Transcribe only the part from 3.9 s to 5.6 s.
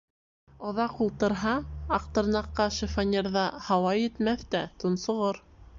етмәҫ тә тонсоғор...